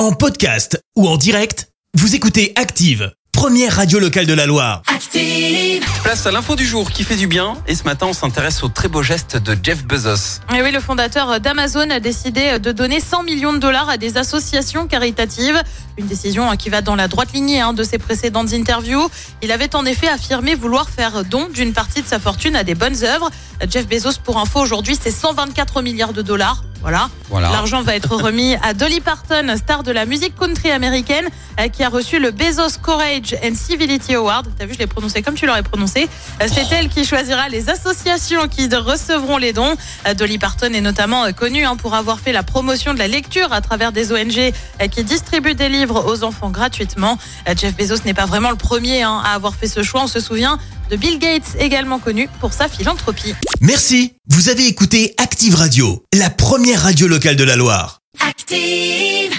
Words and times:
En 0.00 0.12
podcast 0.12 0.82
ou 0.96 1.06
en 1.06 1.18
direct, 1.18 1.68
vous 1.92 2.14
écoutez 2.14 2.54
Active, 2.56 3.12
première 3.32 3.76
radio 3.76 3.98
locale 3.98 4.24
de 4.24 4.32
la 4.32 4.46
Loire. 4.46 4.80
Active. 4.86 5.84
Place 6.02 6.24
à 6.24 6.30
l'info 6.30 6.56
du 6.56 6.64
jour 6.64 6.90
qui 6.90 7.04
fait 7.04 7.16
du 7.16 7.26
bien. 7.26 7.58
Et 7.66 7.74
ce 7.74 7.84
matin, 7.84 8.06
on 8.06 8.14
s'intéresse 8.14 8.62
au 8.62 8.68
très 8.68 8.88
beau 8.88 9.02
geste 9.02 9.36
de 9.36 9.54
Jeff 9.62 9.84
Bezos. 9.84 10.40
Et 10.56 10.62
oui, 10.62 10.72
le 10.72 10.80
fondateur 10.80 11.38
d'Amazon 11.38 11.90
a 11.90 12.00
décidé 12.00 12.58
de 12.58 12.72
donner 12.72 12.98
100 12.98 13.24
millions 13.24 13.52
de 13.52 13.58
dollars 13.58 13.90
à 13.90 13.98
des 13.98 14.16
associations 14.16 14.86
caritatives. 14.86 15.62
Une 15.98 16.06
décision 16.06 16.50
qui 16.56 16.70
va 16.70 16.80
dans 16.80 16.96
la 16.96 17.06
droite 17.06 17.34
lignée 17.34 17.60
hein, 17.60 17.74
de 17.74 17.82
ses 17.82 17.98
précédentes 17.98 18.54
interviews. 18.54 19.06
Il 19.42 19.52
avait 19.52 19.76
en 19.76 19.84
effet 19.84 20.08
affirmé 20.08 20.54
vouloir 20.54 20.88
faire 20.88 21.26
don 21.26 21.46
d'une 21.52 21.74
partie 21.74 22.00
de 22.00 22.06
sa 22.06 22.18
fortune 22.18 22.56
à 22.56 22.64
des 22.64 22.74
bonnes 22.74 23.04
œuvres. 23.04 23.30
Jeff 23.68 23.86
Bezos, 23.86 24.18
pour 24.24 24.38
info, 24.38 24.60
aujourd'hui, 24.60 24.96
c'est 24.98 25.10
124 25.10 25.82
milliards 25.82 26.14
de 26.14 26.22
dollars. 26.22 26.64
Voilà. 26.82 27.10
Voilà. 27.28 27.50
L'argent 27.50 27.82
va 27.82 27.94
être 27.94 28.14
remis 28.16 28.56
à 28.62 28.74
Dolly 28.74 29.00
Parton, 29.00 29.54
star 29.56 29.82
de 29.82 29.92
la 29.92 30.06
musique 30.06 30.34
country 30.36 30.70
américaine, 30.70 31.26
euh, 31.60 31.68
qui 31.68 31.84
a 31.84 31.88
reçu 31.88 32.18
le 32.18 32.30
Bezos 32.30 32.78
Courage 32.82 33.36
and 33.44 33.54
Civility 33.54 34.14
Award. 34.14 34.48
T'as 34.58 34.66
vu, 34.66 34.74
je 34.74 34.78
l'ai 34.78 34.86
prononcé 34.86 35.22
comme 35.22 35.34
tu 35.34 35.46
l'aurais 35.46 35.62
prononcé. 35.62 36.08
Euh, 36.42 36.48
C'est 36.52 36.74
elle 36.74 36.88
qui 36.88 37.04
choisira 37.04 37.48
les 37.48 37.68
associations 37.68 38.48
qui 38.48 38.68
recevront 38.74 39.36
les 39.36 39.52
dons. 39.52 39.74
Euh, 40.06 40.14
Dolly 40.14 40.38
Parton 40.38 40.72
est 40.72 40.80
notamment 40.80 41.30
connue 41.32 41.64
hein, 41.64 41.76
pour 41.76 41.94
avoir 41.94 42.18
fait 42.18 42.32
la 42.32 42.42
promotion 42.42 42.94
de 42.94 42.98
la 42.98 43.08
lecture 43.08 43.52
à 43.52 43.60
travers 43.60 43.92
des 43.92 44.12
ONG 44.12 44.52
qui 44.90 45.04
distribuent 45.04 45.54
des 45.54 45.68
livres 45.68 46.04
aux 46.06 46.24
enfants 46.24 46.50
gratuitement. 46.50 47.18
Jeff 47.56 47.76
Bezos 47.76 48.04
n'est 48.04 48.14
pas 48.14 48.26
vraiment 48.26 48.50
le 48.50 48.56
premier 48.56 49.02
hein, 49.02 49.20
à 49.24 49.34
avoir 49.34 49.54
fait 49.54 49.68
ce 49.68 49.82
choix. 49.82 50.02
On 50.02 50.06
se 50.06 50.20
souvient 50.20 50.58
de 50.90 50.96
Bill 50.96 51.18
Gates, 51.18 51.56
également 51.58 51.98
connu 51.98 52.28
pour 52.40 52.52
sa 52.52 52.68
philanthropie. 52.68 53.34
Merci, 53.60 54.14
vous 54.28 54.48
avez 54.48 54.66
écouté 54.66 55.14
Active 55.18 55.54
Radio, 55.54 56.04
la 56.12 56.30
première 56.30 56.82
radio 56.82 57.06
locale 57.06 57.36
de 57.36 57.44
la 57.44 57.56
Loire. 57.56 58.00
Active. 58.20 59.29